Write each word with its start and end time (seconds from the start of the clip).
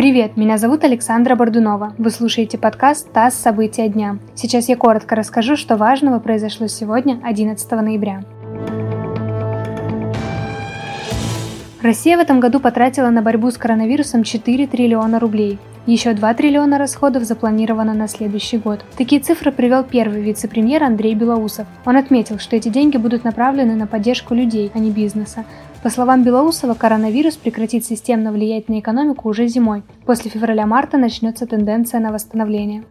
Привет, 0.00 0.38
меня 0.38 0.56
зовут 0.56 0.82
Александра 0.84 1.36
Бордунова. 1.36 1.92
Вы 1.98 2.08
слушаете 2.08 2.56
подкаст 2.56 3.12
«ТАСС. 3.12 3.34
События 3.34 3.86
дня». 3.86 4.16
Сейчас 4.34 4.70
я 4.70 4.76
коротко 4.78 5.14
расскажу, 5.14 5.56
что 5.56 5.76
важного 5.76 6.20
произошло 6.20 6.68
сегодня, 6.68 7.20
11 7.22 7.70
ноября. 7.72 8.24
Россия 11.82 12.16
в 12.16 12.20
этом 12.20 12.40
году 12.40 12.60
потратила 12.60 13.10
на 13.10 13.20
борьбу 13.20 13.50
с 13.50 13.58
коронавирусом 13.58 14.24
4 14.24 14.66
триллиона 14.68 15.20
рублей. 15.20 15.58
Еще 15.84 16.14
2 16.14 16.32
триллиона 16.32 16.78
расходов 16.78 17.24
запланировано 17.24 17.92
на 17.92 18.08
следующий 18.08 18.56
год. 18.56 18.82
Такие 18.96 19.20
цифры 19.20 19.52
привел 19.52 19.84
первый 19.84 20.22
вице-премьер 20.22 20.82
Андрей 20.82 21.14
Белоусов. 21.14 21.66
Он 21.84 21.98
отметил, 21.98 22.38
что 22.38 22.56
эти 22.56 22.70
деньги 22.70 22.96
будут 22.96 23.24
направлены 23.24 23.74
на 23.76 23.86
поддержку 23.86 24.32
людей, 24.32 24.70
а 24.74 24.78
не 24.78 24.90
бизнеса. 24.90 25.44
По 25.82 25.88
словам 25.88 26.24
Белоусова, 26.24 26.74
коронавирус 26.74 27.36
прекратит 27.36 27.86
системно 27.86 28.32
влиять 28.32 28.68
на 28.68 28.80
экономику 28.80 29.30
уже 29.30 29.46
зимой. 29.46 29.82
После 30.04 30.30
февраля-марта 30.30 30.98
начнется 30.98 31.46
тенденция 31.46 32.00
на 32.00 32.12
восстановление. 32.12 32.84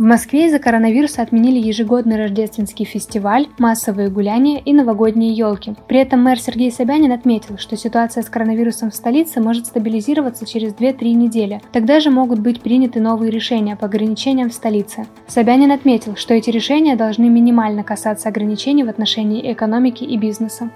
В 0.00 0.02
Москве 0.02 0.46
из-за 0.46 0.58
коронавируса 0.58 1.20
отменили 1.20 1.58
ежегодный 1.58 2.16
рождественский 2.16 2.86
фестиваль, 2.86 3.48
массовые 3.58 4.08
гуляния 4.08 4.58
и 4.58 4.72
новогодние 4.72 5.34
елки. 5.34 5.74
При 5.88 5.98
этом 5.98 6.22
мэр 6.22 6.40
Сергей 6.40 6.72
Собянин 6.72 7.12
отметил, 7.12 7.58
что 7.58 7.76
ситуация 7.76 8.22
с 8.22 8.30
коронавирусом 8.30 8.90
в 8.90 8.94
столице 8.94 9.42
может 9.42 9.66
стабилизироваться 9.66 10.46
через 10.46 10.72
2-3 10.72 11.12
недели. 11.12 11.60
Тогда 11.70 12.00
же 12.00 12.08
могут 12.10 12.38
быть 12.38 12.62
приняты 12.62 12.98
новые 12.98 13.30
решения 13.30 13.76
по 13.76 13.84
ограничениям 13.84 14.48
в 14.48 14.54
столице. 14.54 15.06
Собянин 15.26 15.70
отметил, 15.70 16.16
что 16.16 16.32
эти 16.32 16.48
решения 16.48 16.96
должны 16.96 17.28
минимально 17.28 17.84
касаться 17.84 18.30
ограничений 18.30 18.84
в 18.84 18.88
отношении 18.88 19.52
экономики 19.52 20.04
и 20.04 20.16
бизнеса. 20.16 20.70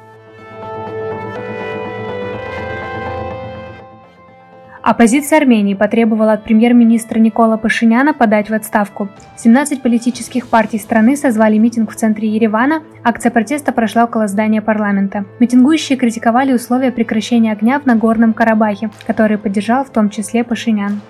Оппозиция 4.85 5.38
Армении 5.38 5.73
потребовала 5.73 6.35
от 6.35 6.45
премьер-министра 6.45 7.18
Никола 7.18 7.57
Пашиняна 7.57 8.13
подать 8.13 8.51
в 8.51 8.52
отставку. 8.52 9.09
17 9.38 9.80
политических 9.80 10.46
партий 10.46 10.79
страны 10.79 11.16
созвали 11.16 11.57
митинг 11.57 11.90
в 11.90 11.95
центре 11.95 12.29
Еревана. 12.29 12.82
Акция 13.02 13.32
протеста 13.32 13.73
прошла 13.73 14.05
около 14.05 14.29
здания 14.29 14.60
парламента. 14.60 15.24
Митингующие 15.40 15.96
критиковали 15.96 16.52
условия 16.52 16.93
прекращения 16.93 17.52
огня 17.52 17.80
в 17.80 17.87
Нагорном 17.87 18.35
Карабахе, 18.35 18.90
которые 19.07 19.38
поддержал 19.38 19.87
в 19.87 19.88
том 19.88 20.10
числе 20.10 20.45
Пашинян. 20.45 21.01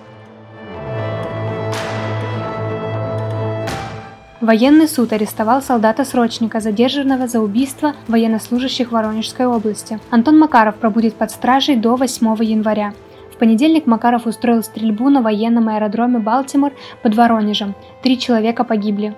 Военный 4.41 4.87
суд 4.87 5.13
арестовал 5.13 5.63
солдата-срочника, 5.63 6.61
задержанного 6.61 7.27
за 7.27 7.41
убийство 7.41 7.95
военнослужащих 8.07 8.93
Воронежской 8.93 9.47
области. 9.47 9.99
Антон 10.11 10.39
Макаров 10.39 10.77
пробудет 10.77 11.15
под 11.15 11.33
стражей 11.33 11.75
до 11.75 11.97
8 11.97 12.37
января. 12.45 12.93
В 13.35 13.37
понедельник 13.37 13.87
Макаров 13.87 14.27
устроил 14.27 14.63
стрельбу 14.63 15.11
на 15.11 15.21
военном 15.21 15.69
аэродроме 15.69 16.21
Балтимор 16.21 16.73
под 17.03 17.17
Воронежем. 17.17 17.75
Три 18.01 18.17
человека 18.17 18.63
погибли. 18.63 19.13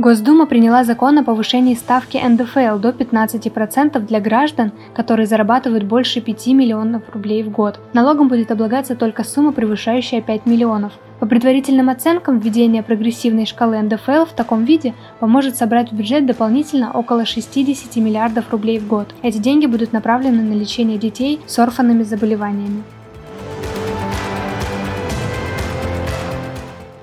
Госдума 0.00 0.46
приняла 0.46 0.82
закон 0.82 1.18
о 1.18 1.24
повышении 1.24 1.74
ставки 1.74 2.16
НДФЛ 2.16 2.78
до 2.78 2.88
15% 2.88 4.00
для 4.00 4.18
граждан, 4.18 4.72
которые 4.94 5.26
зарабатывают 5.26 5.84
больше 5.84 6.22
5 6.22 6.46
миллионов 6.46 7.02
рублей 7.12 7.42
в 7.42 7.50
год. 7.50 7.78
Налогом 7.92 8.28
будет 8.28 8.50
облагаться 8.50 8.96
только 8.96 9.24
сумма, 9.24 9.52
превышающая 9.52 10.22
5 10.22 10.46
миллионов. 10.46 10.94
По 11.18 11.26
предварительным 11.26 11.90
оценкам, 11.90 12.38
введение 12.38 12.82
прогрессивной 12.82 13.44
шкалы 13.44 13.78
НДФЛ 13.82 14.24
в 14.24 14.32
таком 14.34 14.64
виде 14.64 14.94
поможет 15.18 15.56
собрать 15.56 15.92
в 15.92 15.94
бюджет 15.94 16.24
дополнительно 16.24 16.92
около 16.92 17.26
60 17.26 17.94
миллиардов 17.96 18.50
рублей 18.50 18.78
в 18.78 18.88
год. 18.88 19.14
Эти 19.20 19.36
деньги 19.36 19.66
будут 19.66 19.92
направлены 19.92 20.40
на 20.40 20.54
лечение 20.54 20.96
детей 20.96 21.40
с 21.46 21.58
орфанными 21.58 22.04
заболеваниями. 22.04 22.84